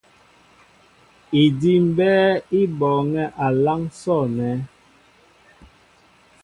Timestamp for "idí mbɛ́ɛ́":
1.41-2.41